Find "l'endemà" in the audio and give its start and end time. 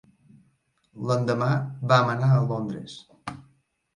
1.09-1.49